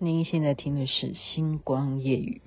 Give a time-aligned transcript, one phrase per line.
[0.00, 2.40] 您现在听的是《星光夜雨》。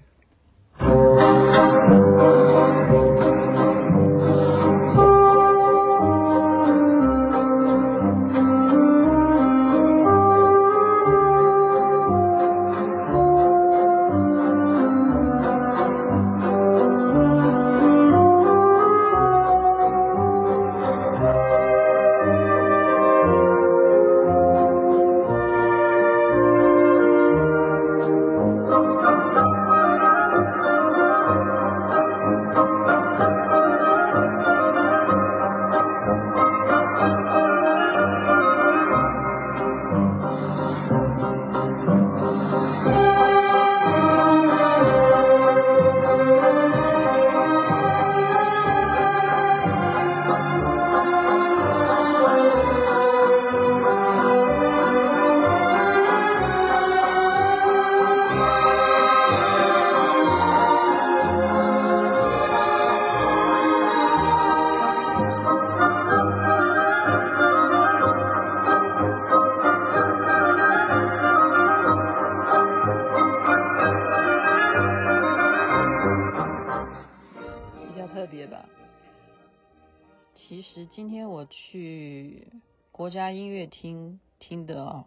[83.11, 85.05] 家音乐厅听的啊，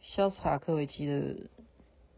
[0.00, 1.36] 肖斯塔科维奇的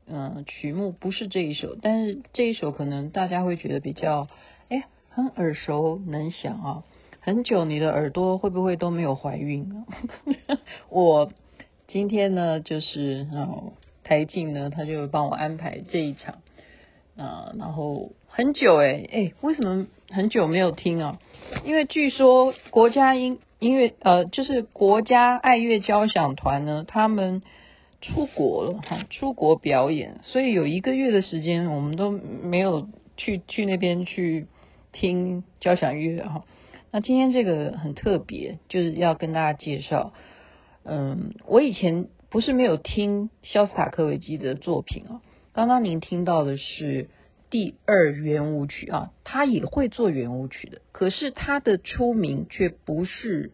[0.07, 4.29] 嗯曲目不是这一首，但是这一首可能大家会觉得比较
[4.69, 6.85] 哎很耳熟能详啊。
[7.23, 9.85] 很久你的耳朵会不会都没有怀孕啊？
[10.89, 11.33] 我
[11.89, 13.73] 今天呢就是嗯
[14.05, 16.41] 台静呢他就帮我安排这一场
[17.17, 21.19] 啊，然后很久哎哎为什么很久没有听啊？
[21.65, 27.43] 因为据说国家音音乐呃，就是国家爱乐交响团呢，他们
[28.01, 32.89] 出国了哈，出国表演，所以有一个月的时间，我们都没有
[33.19, 34.47] 去去那边去
[34.93, 36.45] 听交响乐哈。
[36.91, 40.15] 那今天这个很特别，就是要跟大家介绍，
[40.85, 45.21] 嗯，我以前不是没有听肖斯塔科维奇的作品啊，
[45.53, 47.11] 刚刚您听到的是。
[47.51, 53.51] 第二圆舞曲啊，他也会做圆舞曲的，可是他的出名却不是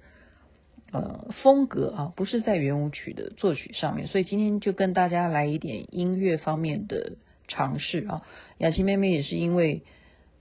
[0.93, 7.15] 呃风格啊，不是在圆舞曲的作曲上面，所以今天就跟大家来一点音乐方面的
[7.49, 8.23] 尝试啊。
[8.59, 9.83] 雅琪妹妹也是因为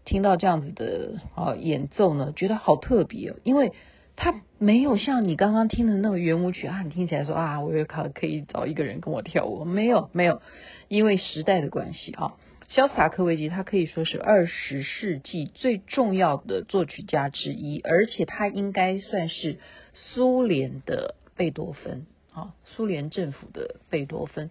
[0.03, 3.71] 听到这样子的啊演奏呢，觉得好特别哦，因为
[4.17, 10.41] 他没有像你刚刚听的那个圆舞曲啊，你听起来说啊，我也可可以找一个人跟我跳舞，没有没有，
[10.89, 12.33] 因为时代的关系啊。
[12.75, 19.59] 肖斯塔科维奇，他可以说是二十世纪最重要的作曲家之一，而且他应该算是
[19.93, 24.49] 苏联的贝多芬啊，苏联政府的贝多芬。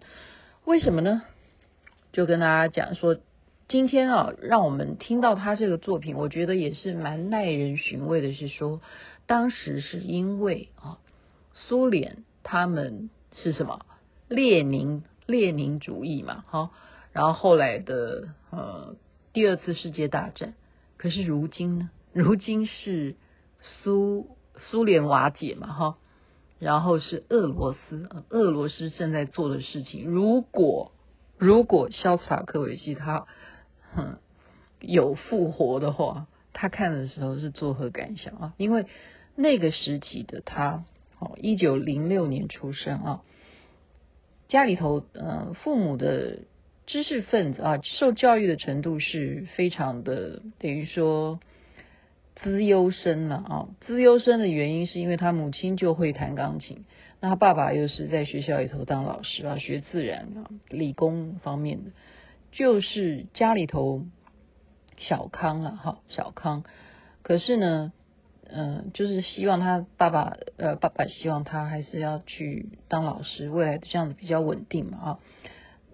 [0.63, 1.21] 为什么呢？
[2.13, 3.15] 就跟大家讲说，
[3.67, 8.33] 今天啊，让我们听到他这个作品，我觉得也是蛮耐人寻味的。
[8.33, 8.81] 是说，
[9.27, 10.97] 当时是因为啊，
[11.53, 13.85] 苏联他们是什么？
[14.27, 16.71] 列宁列宁主义嘛，哈。
[17.15, 18.97] 然后后来的呃
[19.31, 20.53] 第二次世界大战，
[20.97, 21.89] 可是如今呢？
[22.11, 23.15] 如今是
[23.61, 25.97] 苏苏联瓦解嘛哈，
[26.59, 30.05] 然后是俄罗斯，俄罗斯正在做的事情。
[30.09, 30.91] 如果
[31.37, 33.27] 如果肖斯塔科维奇他
[33.93, 34.17] 哼
[34.81, 38.53] 有复活的话，他看的时候是作何感想啊？
[38.57, 38.87] 因为
[39.37, 40.83] 那个时期的他
[41.19, 43.21] 哦，一九零六年出生啊，
[44.49, 46.39] 家里头呃父母的。
[46.87, 51.39] 知识分子啊，受教育的程度是非常的，等于说
[52.35, 53.69] 资优生了啊。
[53.81, 56.85] 资优生的原因是因为他母亲就会弹钢琴，
[57.21, 61.91] 那他爸爸又是在学校里头当老师啊，学自然啊，理工方面的，
[62.51, 64.05] 就是家里头
[64.97, 66.63] 小康了哈，小康。
[67.23, 67.91] 可是呢，
[68.47, 75.19] 嗯、就是希望他爸爸，呃，爸爸希望他还是要去当老师，未来这样子比较稳定嘛啊。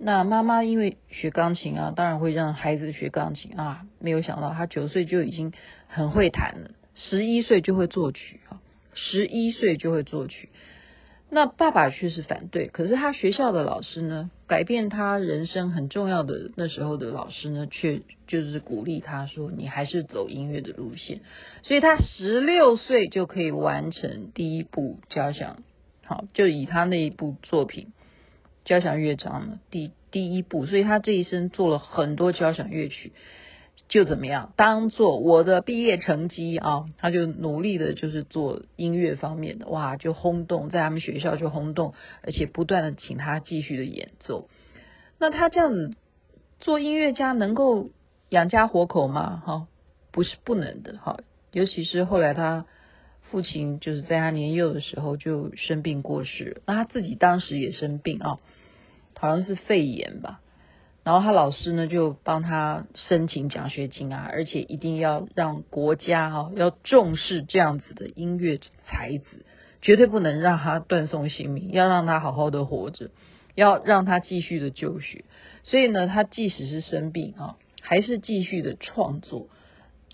[0.03, 3.85] 那妈妈因为学钢琴啊，当然会让孩子学钢琴啊。
[3.99, 5.53] 没有想到他九岁就已经
[5.87, 8.59] 很会弹了，十一岁就会作曲啊，
[8.95, 10.49] 十一岁就会作曲。
[11.29, 21.21] 那爸爸却是反对，可是他学校的老师呢，改变他人生很重要的那时候的老师呢，却就是鼓励他说：“你还是走音乐的路线。”
[21.61, 25.63] 所以他十六岁就可以完成第一部交响，
[26.03, 27.93] 好，就以他那一部作品。
[28.63, 33.13] 交响乐章的，第第一部，所以他这一生做了很多交响乐曲，
[33.89, 41.93] 就怎么样，当做我的毕业成绩啊，他就努力的就是做音乐方面的，哇，就轰动，在他们学校就轰动，
[42.23, 44.47] 而且不断的请他继续的演奏。
[45.17, 45.95] 那他这样子
[46.59, 47.89] 做音乐家能够
[48.29, 49.41] 养家活口吗？
[49.45, 49.67] 哈，
[50.11, 51.19] 不是不能的哈。
[51.51, 52.65] 尤其是后来他
[53.31, 58.39] 父亲就是在他年幼的时候就生病过世，那他自己当时也生病啊，
[59.17, 60.41] 好像是肺炎吧。
[61.05, 69.45] 然后他老师呢就帮他申请奖学金啊，而且一定要让国家哈要重视这样子的音乐才子，
[69.81, 73.11] 绝对不能让他断送性命，要让他好好的活着，
[73.55, 75.23] 要让他继续的就学。
[75.63, 79.47] 所以呢，他即使是生病啊，还是继续的创作。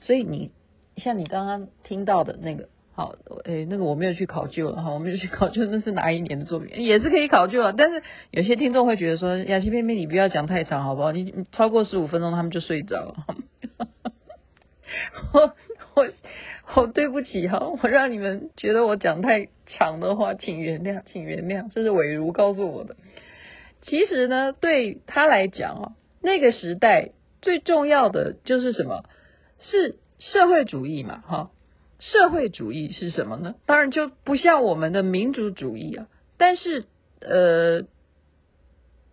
[0.01, 0.51] 所以你
[0.97, 2.69] 像你刚刚听到的那个。
[2.97, 3.13] 好，
[3.43, 7.71] 诶，那个我没有去考究了哈，我没有去考究那是哪一年的作品， 也是可以考究啊。
[7.77, 8.01] 但是
[8.31, 11.11] 有些听众会觉得说，雅琪妹妹你不要讲太长好不好？
[11.11, 13.15] 你你超过十五分钟他们就睡着了。
[15.31, 15.53] 我
[15.93, 16.07] 我
[16.73, 22.95] 我对不起哈，我让你们觉得我讲太长的话，请原谅，请原谅，这是伟如告诉我的。
[23.83, 27.11] 其实呢，对他来讲啊，那个时代
[27.43, 29.03] 最重要的就是什么？
[29.59, 31.51] 是社会主义嘛，哈。
[31.99, 33.55] 社会主义是什么呢？
[33.65, 36.07] 当然就不像我们的民族主义啊。
[36.37, 36.85] 但是
[37.19, 37.87] 呃，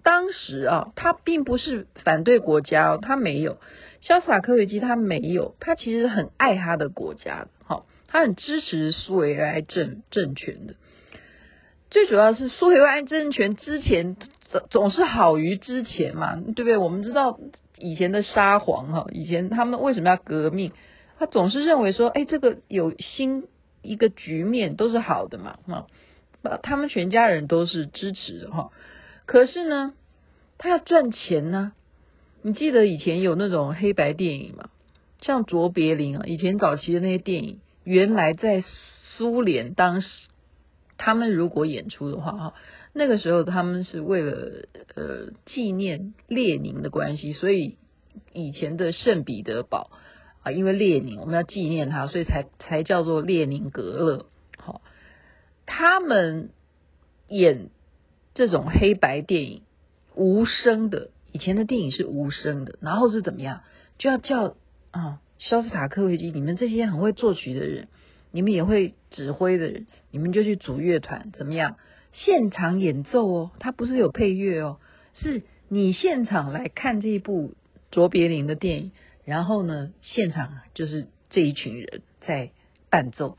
[0.03, 3.59] 当时啊，他并不是反对国家哦，他没有。
[4.03, 10.75] 肖斯塔科维奇他没有，他其实很爱他的国家的，好，他很支持苏维埃政政权的。
[11.91, 14.17] 最主要是苏维埃政权之前
[14.51, 16.77] 总总是好于之前嘛，对不对？
[16.77, 17.41] 我们知道
[17.79, 20.73] 以前的沙皇哈，以前他们为什么要革命？
[21.19, 23.45] 他总是认为说，哎，这个有新
[23.83, 25.87] 一个局面都是好的嘛，哈，
[26.63, 28.71] 他们全家人都是支持的哈。
[29.27, 29.95] 可是呢，
[30.59, 31.73] 他要赚钱呢。
[32.43, 34.69] 你记得以前有那种黑白电影吗？
[35.21, 38.63] 像卓别林啊，以前早期的那些电影，原来在
[39.17, 40.09] 苏联当时，
[40.99, 42.55] 他们如果演出的话，哈，
[42.93, 47.79] 那个时候他们是为了呃纪念列宁的关系，所以
[48.33, 49.91] 以前的圣彼得堡。
[50.45, 54.27] 啊，因为列宁，我们要纪念他，所以才才叫做列宁格勒。
[54.59, 54.83] 好，
[55.67, 56.51] 他们
[57.27, 57.71] 演
[58.35, 59.63] 这种黑白电影，
[60.15, 61.11] 无声的。
[61.33, 63.63] 以前的电影是无声的，然后是怎么样？
[63.99, 64.55] 就要叫
[64.93, 67.89] 啊，肖斯塔科维奇，你们这些很会作曲的人，
[68.31, 71.77] 你们也会指挥的人，你们就去组乐团，怎么样？
[72.13, 74.79] 现场演奏哦，他不是有配乐哦，
[75.15, 77.55] 是你现场来看这一部
[77.91, 78.93] 卓别林的电影。
[79.25, 82.51] 然后呢，现场就是这一群人在
[82.91, 83.39] 伴奏，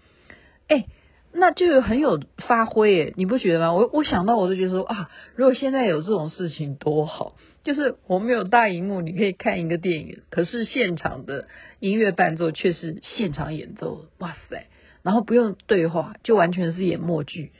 [0.67, 0.85] 哎，
[1.31, 3.73] 那就有很有发挥，哎，你不觉得吗？
[3.73, 11.47] 我我想到我就觉得说啊，如果现在有这种事情多好，就是我们有大荧幕，你可以看一个电影，可是现场的
[11.79, 14.65] 音乐伴奏却是现场演奏，哇塞，
[15.03, 17.51] 然后不用对话，就完全是演默剧，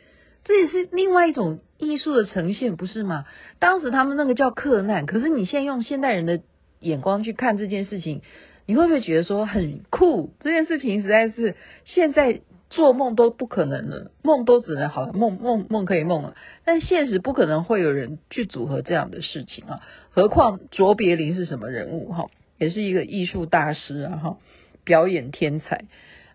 [0.43, 3.25] 这也是另外一种艺术的呈现，不是吗？
[3.59, 6.41] 当时他们那个叫克难，可是你现在用现代人的。
[6.85, 8.21] 眼光去看这件事情，
[8.67, 10.33] 你会不会觉得说很酷？
[10.39, 19.81] 这件事情实在是现在做梦都不可能了，梦都只能好，梦梦梦可以梦了，但现实不可能会有人去组合这样的事情啊！
[20.11, 22.27] 何况卓别林是什么人物哈？
[22.57, 24.37] 也是一个艺术大师啊哈，
[24.83, 25.85] 表演天才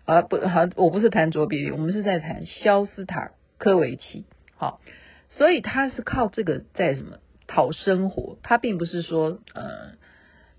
[0.04, 4.24] 啊不好，我不是谈卓别林，我们是在谈肖斯塔科维奇
[4.56, 4.80] 好，
[5.30, 10.00] 所以他是靠这个在什么讨生活，他并不是说呃。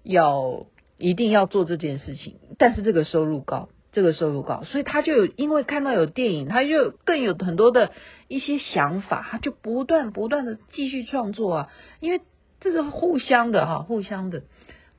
[0.03, 0.65] 要
[0.97, 7.91] 一定要做这件事情，但是这个收入高，这个收入高，所以他就有因为看到有电影，他就更有很多的
[8.27, 12.21] 一些想法，他就不断不断的继续创作啊，因为
[12.59, 14.43] 这是互相的哈，互相的。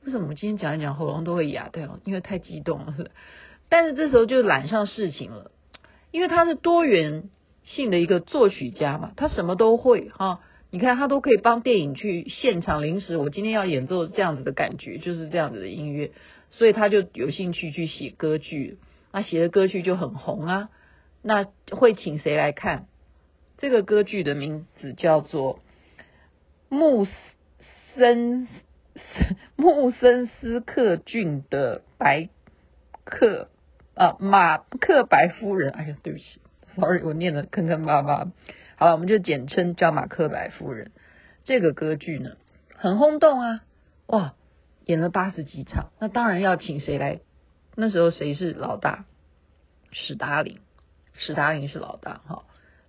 [0.05, 1.99] 为什么我今天讲一讲喉咙都会哑掉？
[2.03, 2.93] 因为太激动了，
[3.69, 5.51] 但是这时候就揽上事情了，
[6.11, 7.29] 因为他是多元
[7.63, 10.41] 性的一个作曲家嘛，他什么都会哈。
[10.73, 16.09] 你看，他都可以帮电影去现场临时，我今天要演奏这样子的感觉，就是这样子的音乐，
[16.49, 18.79] 所以他就有兴趣去写歌剧，
[19.11, 20.69] 那写的歌剧就很红啊。
[21.21, 22.87] 那会请谁来看？
[23.59, 25.59] 这个歌剧的名字叫做
[26.69, 27.05] 穆
[27.93, 28.47] 森
[29.55, 32.29] 穆森斯克郡的白
[33.05, 33.49] 克
[33.93, 35.69] 啊马克白夫人。
[35.69, 36.41] 哎呀，对不起
[36.75, 38.31] ，sorry，我念的坑坑巴巴。
[38.75, 40.91] 好了，我们就简称叫马克白夫人。
[41.43, 42.31] 这个歌剧呢，
[42.75, 43.61] 很轰动啊，
[44.07, 44.33] 哇，
[44.85, 45.91] 演了八十几场。
[45.99, 47.19] 那当然要请谁来？
[47.75, 49.05] 那时候谁是老大？
[49.91, 50.59] 史达林，
[51.13, 52.43] 史达林是老大哈。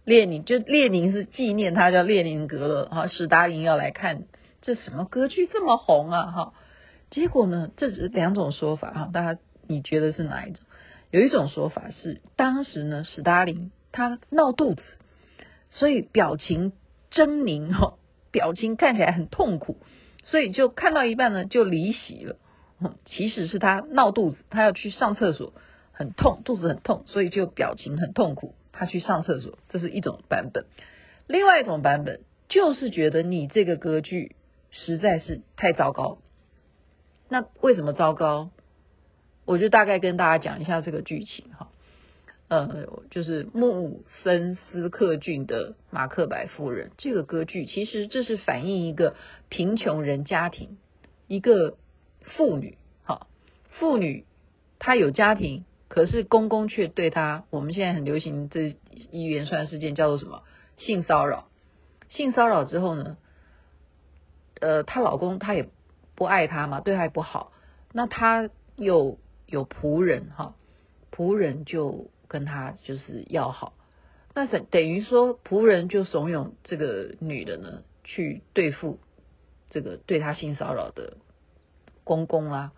[0.05, 3.09] 列宁就列宁是纪念他叫列宁格勒哈。
[3.09, 4.25] 史达林要来看
[4.63, 6.55] 这什么歌剧这么红啊哈？
[7.11, 10.65] 结果呢，这只是两种说法哈，大家你觉得是哪一种？
[11.11, 14.83] 有一种说法是，当时呢，史达林他闹肚子。
[15.75, 16.73] 所以表情
[17.13, 17.95] 狰狞哈，
[18.33, 19.77] 表情看起来很痛苦，
[20.23, 22.37] 所以就看到一半呢就离席了。
[23.05, 25.53] 其实是他闹肚子，他要去上厕所，
[25.93, 28.55] 很痛，肚子很痛，所以就表情很痛苦。
[28.73, 30.67] 他去上厕所，这是一种版本。
[31.27, 34.37] 另外一种版本就是觉得你这个歌剧
[34.71, 36.19] 实在是太糟糕。
[37.29, 38.51] 那为什么糟糕？
[39.47, 41.69] 我就大概跟大家讲一下这个剧情哈。
[42.55, 49.17] 呃，就是穆森斯克郡的《马克白夫人》这个歌剧，其实这是反映一个
[49.49, 50.79] 贫穷人家庭，
[51.27, 51.77] 一个
[52.21, 53.27] 妇女，哈，
[53.71, 54.25] 妇女
[54.79, 58.77] 她有家庭，可是公公却对她，我们现在很流行这
[59.11, 60.43] 一连串事件叫做什么？
[60.77, 61.49] 性骚扰。
[62.11, 63.17] 性骚扰之后呢，
[64.61, 65.69] 呃，她老公他也
[66.15, 67.51] 不爱她嘛，对她也不好，
[67.93, 70.55] 那她又有仆人，哈，
[71.11, 72.11] 仆人就。
[72.29, 73.75] 跟他就是要好，
[74.35, 78.99] 那等等于说仆人就怂恿这个女的呢去对付
[79.71, 81.17] 这个对他性骚扰的
[82.05, 82.73] 公公啦，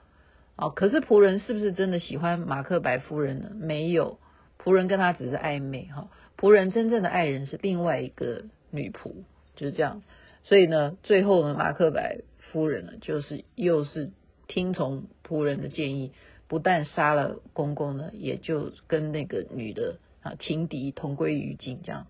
[0.56, 3.50] 啊，可是仆人是不是真的喜欢马克白夫人呢？
[3.54, 4.18] 没有，
[4.62, 9.24] 仆人跟他只是暧昧哈，仆人真正的爱人是另外一个女仆，
[9.54, 10.02] 就是这样。
[10.44, 14.12] 所以呢，最后呢，马克白夫人呢，就是又是
[14.46, 16.12] 听从仆人的建议。
[16.48, 21.80] 不但杀了公公呢，也就跟那个女的啊情敌同归于尽。
[21.82, 22.06] 这样，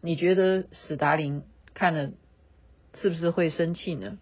[0.00, 1.42] 你觉得史达林
[1.74, 2.10] 看了
[2.94, 4.18] 是不是会生气呢？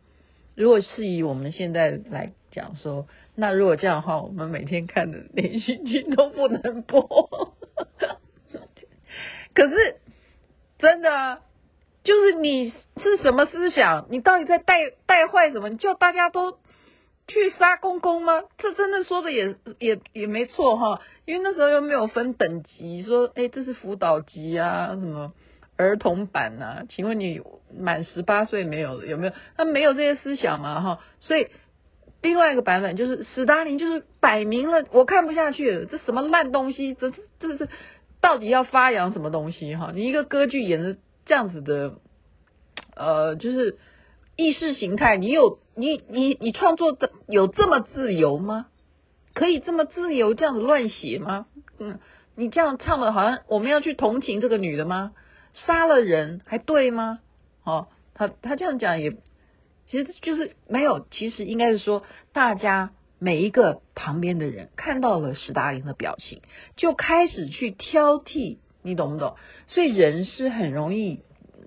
[0.54, 7.02] 如果是以我们现在来讲说，那如果这样的话，我们每天看的连续剧都不能播。
[9.54, 9.96] 可是
[10.78, 11.42] 真的，
[12.04, 14.06] 就是你是什么思想？
[14.10, 14.74] 你到底在带
[15.06, 15.76] 带坏什么？
[15.76, 16.58] 就大家都。
[17.28, 18.42] 去杀公公吗？
[18.56, 25.34] 这真的说的也也也没错哈，因为那时候又没有分等级，说哎这是辅导级啊，什么
[25.76, 26.84] 儿童版啊？
[26.88, 27.42] 请问你
[27.78, 29.04] 满十八岁没有？
[29.04, 29.32] 有没有？
[29.58, 31.00] 他没有这些思想嘛哈？
[31.20, 31.48] 所以
[32.22, 36.94] 另外一个版本就是史达林就是摆明了我看不下去了，这什么烂东西？
[36.94, 37.68] 这这这
[38.22, 39.92] 到底要发扬什么东西哈？
[39.94, 41.96] 你一个歌剧演的这样子的，
[42.96, 43.76] 呃，就是。
[44.38, 48.66] 意识形态，你有你你你创作的有这么自由吗？
[49.34, 51.46] 可以这么自由这样子乱写吗？
[51.80, 51.98] 嗯，
[52.36, 55.10] 你这样唱的好像我们要去同情这个女的吗？
[55.54, 57.18] 杀了人还对吗？
[57.64, 59.16] 哦，他他这样讲也
[59.88, 66.42] 其实就是没有，其实应该是说大家每一个旁边的人看到了史达林的表情，
[66.76, 69.34] 就开始去挑剔，你懂不懂？
[69.66, 71.24] 所以人是很容易，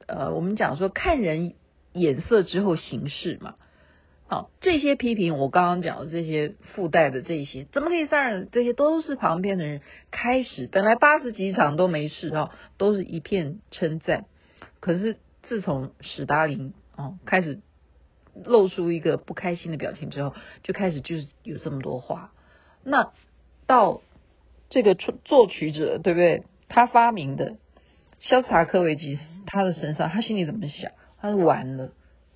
[0.08, 1.56] 呃，我们讲说看人。
[1.94, 3.56] 眼色之后行事嘛，
[4.28, 8.48] 好，这些批评我刚刚讲的这些附带的这些，怎么可以杀人？
[8.52, 14.26] 这些都是旁边的人开始，本来八十几场都没事啊，都是一片称赞。
[14.80, 17.60] 可是自从史达林哦开始
[18.46, 20.34] 露出一个不开心的表情之后，
[20.64, 22.32] 就开始就是有这么多话。
[22.84, 23.12] 那
[23.68, 24.02] 到
[24.70, 26.44] 这个作曲者对不对？
[26.70, 27.58] 他发明的
[28.22, 30.94] 萧察科维奇他的身上，他心里怎么想？
[31.22, 31.92] 他说完了，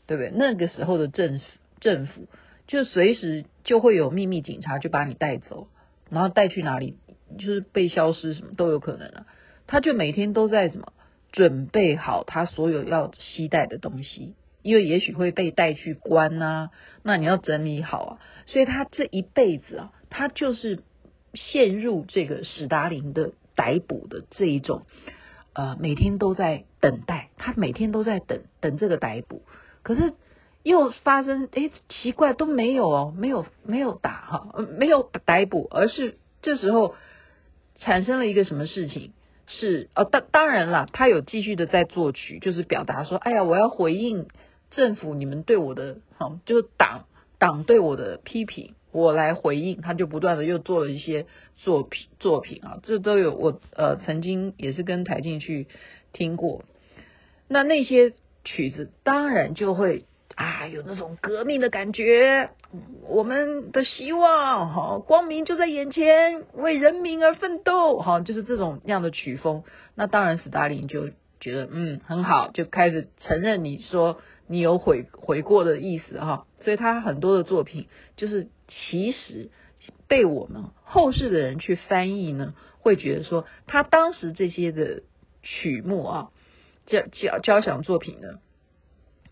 [0.06, 0.32] 对不对？
[0.32, 1.46] 那个时候的政府
[1.80, 2.28] 政府
[2.68, 5.68] 就随时就会有秘密警察就把你带走，
[6.10, 6.96] 然后带去哪里，
[7.38, 9.26] 就是被消失什么都有可能啊。
[9.68, 10.94] 他就每天都在什么
[11.32, 16.70] 准备好他所有要携带的东西，因为也许会被带去关啊，
[17.02, 18.20] 那你要整理好啊。
[18.46, 20.84] 所以他这一辈子啊，他就是
[21.34, 24.84] 陷入这个史达林的逮捕的这一种。
[25.56, 29.42] 呃，每天都在等待，他每天都在等等这个逮捕，
[29.84, 30.14] 可是
[30.64, 34.48] 又发生，哎，奇怪，都没有哦，没有没有打哈，
[34.78, 36.96] 没有逮捕，而是这时候
[37.76, 39.14] 产生了一个什么事情？
[39.48, 44.28] 是哦，当当然了，他有继续的在作曲，就是表达说，哎呀，我要回应
[44.72, 47.06] 政府你们对我的，哈，就是党
[47.40, 48.74] 党对我的批评。
[48.96, 51.26] 我来回应，他就不断的又做了一些
[51.58, 55.68] 作品作品啊，这都有我呃曾经也是跟台静去
[56.14, 56.64] 听过，
[57.50, 58.14] 那那些
[58.46, 62.52] 曲子当然就会啊有那种革命的感觉，
[63.10, 71.10] 我们的希望哈光明就在眼前，为人民而奋斗哈，就是这种样的曲风，那当然史达林就
[71.42, 77.88] 觉得嗯很好，就开始承认你说你有悔悔过的意思哈，所以他很多的作品
[78.18, 78.48] 就是。
[78.90, 79.52] 其实
[80.08, 85.04] 被我们后世的人去翻译呢，会觉得说他当时这些的
[85.44, 86.32] 曲目啊，
[86.88, 88.40] 交交交响作品呢，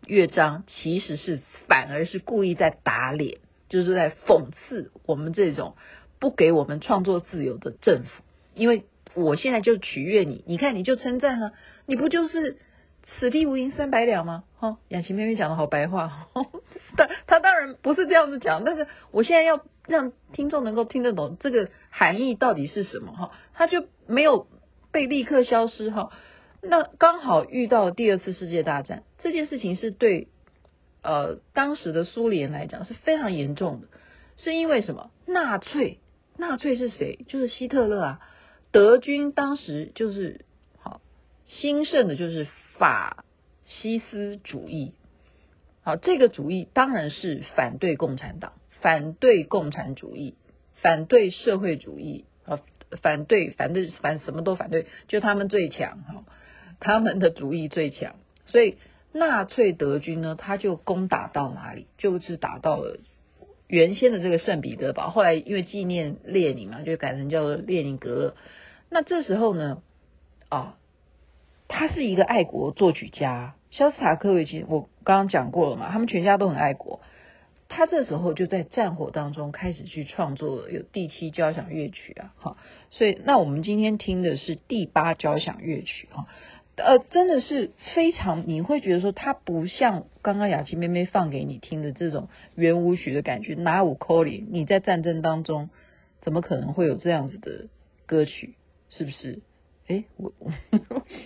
[0.06, 3.40] 乐章其实是反而是故意在打脸，
[3.70, 5.76] 就是在讽刺我们这种
[6.20, 8.24] 不给我们创作自由的政府。
[8.54, 8.84] 因为
[9.16, 11.54] 我现在就取悦你，你看你就称赞啊，
[11.88, 12.60] 你不就是
[13.04, 14.44] 此地无银三百两吗？
[14.58, 16.28] 哈，雅琪妹妹讲的好白话，
[16.98, 24.48] 但她当然不是这样子讲，但是我现在要让听众能够听得懂这个含义到底是什么哈，他就没有
[24.92, 26.12] 被立刻消失哈。
[26.62, 30.30] 那刚好遇到第二次世界大战这件事情是对
[31.02, 33.88] 呃当时的苏联来讲是非常严重的，
[34.38, 35.12] 是因为什么？
[35.26, 36.00] 纳粹，
[36.38, 37.26] 纳粹是谁？
[37.28, 38.20] 就是希特勒啊。
[38.72, 40.46] 德军当时就是
[40.80, 41.02] 好
[41.48, 43.26] 兴盛的，就是法
[43.64, 44.94] 西斯主义。
[45.84, 50.36] 好，这个主义当然是反对共产党，反对共产主义，
[50.76, 52.60] 反对社会主义啊，
[53.02, 56.24] 反对反对反什么都反对，就他们最强哈，
[56.80, 58.16] 他们的主义最强。
[58.46, 58.78] 所以
[59.12, 63.00] 纳粹德军呢，他就攻打到哪里，就是打到了
[63.68, 68.36] 原先的这个圣彼得堡，后来因为纪念列宁嘛，就改成叫做列宁格勒。
[68.90, 69.82] 那这时候呢，
[70.48, 70.78] 啊，
[71.68, 77.00] 他是一个爱国作曲家，肖斯塔科维奇，我刚刚讲过了嘛，他们全家都很爱国。
[77.70, 82.58] 他这时候就在战火当中开始去创作有第七交响乐曲啊，哈，
[82.92, 86.28] 所以那我们今天听的是第八交响乐曲啊，
[86.76, 94.48] 呃，真的是非常，你会觉得说它不像刚刚雅琪妹妹放给你听的这种圆舞曲的感觉，哪有可能？
[94.52, 95.72] 你在战争当中
[96.22, 97.70] 怎么可能会有这样子的
[98.06, 98.54] 歌曲？
[98.92, 99.40] 是不是？
[99.88, 100.32] 哎，我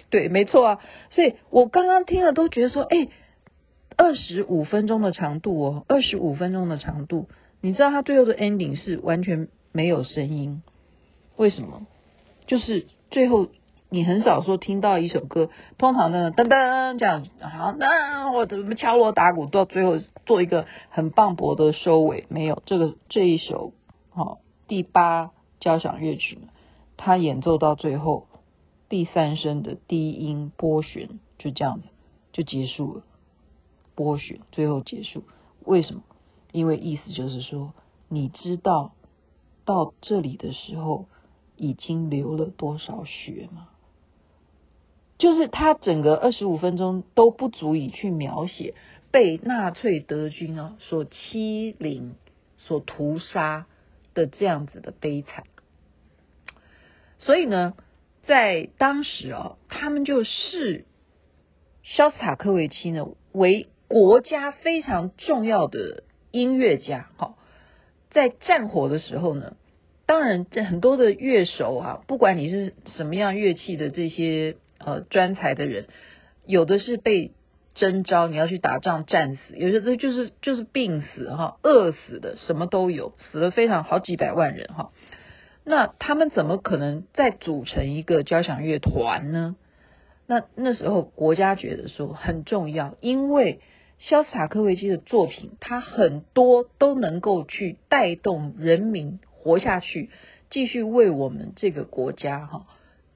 [0.09, 0.79] 对，没错啊。
[1.09, 3.07] 所以我刚刚听了都觉得说，哎，
[3.95, 7.27] 二十五分钟的长度哦，二十五分钟的长度，
[7.61, 10.63] 你知道它最后的 ending 是完全没有声音，
[11.35, 11.85] 为什么？
[12.47, 13.47] 就是最后
[13.89, 22.25] 你很少说听到一首歌，通常呢噔噔这样，好，那我怎么敲锣打鼓到最后做一个很磅礴的收尾？
[22.29, 23.73] 没有，这个这一首
[24.09, 26.39] 好第八交响乐曲。
[26.97, 28.25] 他演奏到最后，
[28.89, 31.87] 第三声的低音拨弦就这样子
[32.31, 33.03] 就结束了，
[33.95, 35.23] 拨弦最后结束。
[35.65, 36.03] 为什么？
[36.51, 37.73] 因为意思就是说，
[38.07, 38.93] 你知道
[39.65, 41.07] 到这里的时候
[41.57, 43.67] 已经流了多少血吗？
[45.17, 48.75] 就是他整个二十五分钟都不足以去描写
[49.11, 52.15] 被纳粹德军啊所欺凌、
[52.57, 53.65] 所屠杀
[54.13, 55.43] 的这样子的悲惨。
[57.17, 57.73] 所以呢，
[58.27, 60.85] 在当时啊，他们就视
[61.83, 67.09] 肖斯塔科维奇呢为国家非常重要的音乐家。
[67.15, 67.37] 好，
[68.09, 69.55] 在战火的时候呢，
[70.05, 75.87] 当然这很多的乐手啊，不管你是什么样乐器的这些呃专才的人，
[76.45, 77.31] 有的是被
[77.75, 84.91] 征召你要去打仗战死，有些的就是就是病死哈，饿死的什么都有，死了非常好几百万人哈。
[85.69, 89.57] 那他们怎么可能再组成一个交响乐团呢？
[90.25, 93.59] 那那时候国家觉得说很重要，因为
[93.99, 100.09] 肖斯塔科维奇的作品，他很多都能够去带动人民活下去，
[100.49, 102.65] 继续为我们这个国家哈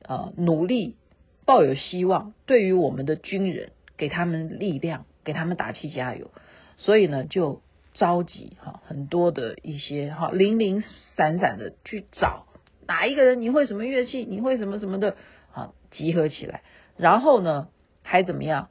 [0.04, 0.98] 呃努力，
[1.46, 2.34] 抱有希望。
[2.46, 6.32] 对于我们的军人，给他们力量，给他们打气加油。
[6.76, 7.62] 所以呢，就。
[8.02, 10.84] 召集哈很多的一些哈零零
[11.16, 12.48] 散散的去找
[12.88, 15.16] 哪一个人，你会什么乐器，你会什么什么的
[15.54, 16.64] 啊，集合起来，
[16.98, 17.68] 然后呢
[18.02, 18.70] 还怎么样？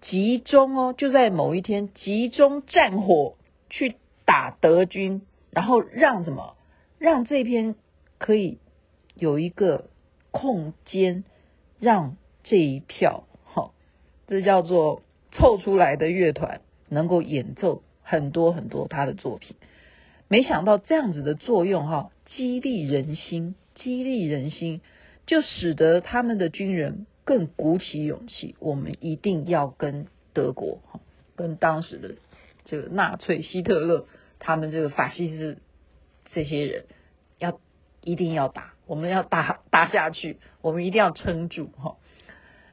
[0.00, 3.34] 集中哦，就在某一天集中战火
[3.68, 6.56] 去打德军，然后让什么？
[7.00, 7.74] 让这篇
[8.18, 8.60] 可以
[9.16, 9.90] 有一个
[10.30, 11.24] 空间，
[11.80, 13.72] 让这一票哈，
[14.28, 16.60] 这叫做凑出来的乐团。
[16.92, 19.56] 能够演奏很多很多他的作品，
[20.28, 24.82] 没想到这样子的作用哈，激励人心，激励人心，
[25.26, 28.56] 就使得他们的军人更鼓起勇气。
[28.58, 31.00] 我们一定要跟德国哈，
[31.34, 32.16] 跟当时的
[32.64, 34.06] 这个纳粹希特勒，
[34.38, 35.56] 他们这个法西斯
[36.34, 36.84] 这些人，
[37.38, 37.58] 要
[38.02, 41.96] 一定要打，我们要打打下去，我们一定要撑住哈。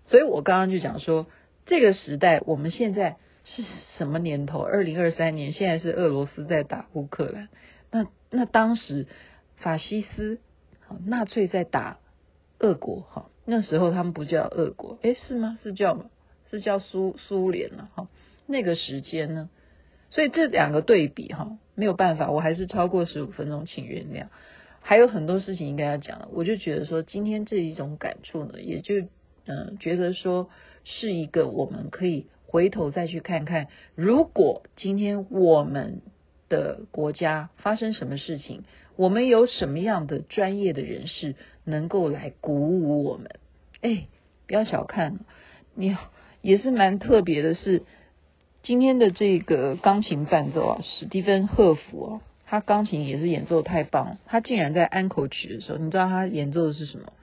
[0.07, 1.25] 所以我刚刚就讲说，
[1.65, 3.15] 这个时代我们现在。
[3.45, 3.63] 是
[3.97, 4.59] 什么年头？
[4.59, 7.49] 二零二三年，现在是俄罗斯在打乌克兰。
[7.91, 9.07] 那那当时
[9.57, 10.39] 法西斯、
[11.05, 11.97] 纳粹在打
[12.59, 15.57] 俄国，哈，那时候他们不叫俄国，诶，是吗？
[15.63, 16.05] 是叫吗？
[16.51, 18.07] 是叫苏苏联了，哈。
[18.45, 19.49] 那个时间呢？
[20.11, 24.27] 所以这两个对比，哈，没有办法，我还是超过十五分钟，请原谅。
[24.81, 29.01] 还有很多事情应该要讲，我就觉得说，今天这一种感触呢，也就
[29.45, 30.49] 嗯，觉得说
[30.83, 32.27] 是一个我们可以。
[32.51, 36.01] 回头再去看看，如果今天我们
[36.49, 38.63] 的国家发生什么事情，
[38.95, 43.29] 我们有什么样的专业的人士能够来鼓舞我们？
[43.81, 44.07] 哎，
[44.47, 45.19] 不要小看，
[45.75, 45.95] 你
[46.41, 47.83] 也是蛮特别的是，
[48.63, 54.17] 今天的这个钢琴伴奏啊，史蒂芬·赫弗啊，他钢琴也是演奏太棒了。
[54.25, 57.13] 他竟然在安可曲的时候，你知道他演奏的是什么？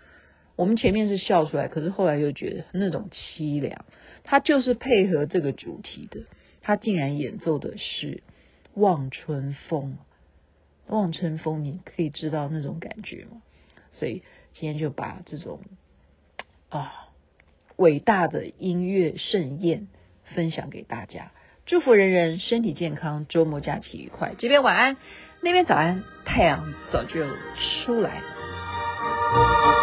[0.55, 3.85] 我们前面是笑出来，可是后来又觉得那种凄凉。
[4.27, 6.21] 他就是配合这个主题的，
[6.61, 8.17] 他竟然演奏的是
[8.75, 9.97] 《望春风》。
[10.93, 13.41] 望春风，你可以知道那种感觉吗？
[13.93, 15.61] 所以今天就把这种
[16.69, 17.09] 啊
[17.77, 19.89] 伟大的音乐盛宴
[20.35, 21.33] 分享给大家，
[21.65, 24.35] 祝福人人身体健康，周末假期愉快。
[24.39, 24.97] 这边晚安，
[25.41, 27.27] 那边早安，太阳早就
[27.85, 29.76] 出来了。